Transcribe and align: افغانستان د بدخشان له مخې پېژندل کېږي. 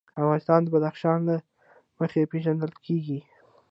افغانستان 0.21 0.59
د 0.63 0.67
بدخشان 0.75 1.17
له 1.29 1.35
مخې 1.99 2.29
پېژندل 2.31 2.71
کېږي. 2.85 3.19